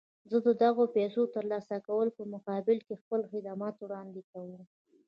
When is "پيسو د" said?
0.95-1.31